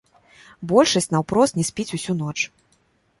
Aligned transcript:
Большасць 0.71 1.09
наўпрост 1.15 1.59
не 1.59 1.65
спіць 1.69 1.85
усю 1.99 2.17
ноч. 2.23 2.35